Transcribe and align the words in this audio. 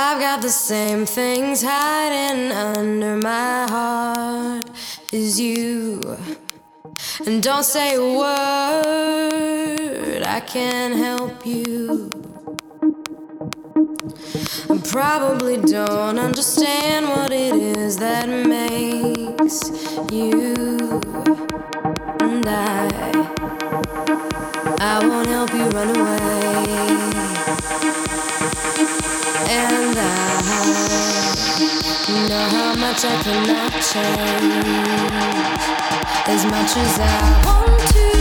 I've 0.00 0.20
got 0.20 0.42
the 0.42 0.48
same 0.48 1.06
things 1.06 1.60
hiding 1.60 2.52
under 2.52 3.16
my 3.16 3.66
heart 3.68 4.70
as 5.12 5.40
you. 5.40 6.00
And 7.26 7.42
don't 7.42 7.64
say 7.64 7.96
a 7.96 8.00
word, 8.00 9.32
I 10.22 10.38
can't 10.38 10.94
help 10.94 11.44
you. 11.44 12.12
I 14.70 14.78
probably 14.88 15.56
don't 15.56 16.20
understand 16.20 17.08
what 17.08 17.32
it 17.32 17.56
is 17.56 17.96
that 17.96 18.28
makes 18.28 19.68
you 20.12 21.00
and 22.20 22.46
I. 22.46 22.88
I 24.78 25.00
won't 25.04 25.26
help 25.26 25.52
you 25.52 25.68
run 25.70 25.90
away. 25.96 26.38
I 30.00 30.04
know 32.28 32.48
how 32.48 32.74
much 32.74 33.04
I 33.04 33.22
cannot 33.22 33.72
change 33.90 34.18
as 36.28 36.44
much 36.44 36.76
as 36.76 36.98
I 37.00 37.42
want 37.44 37.80
to. 37.92 38.17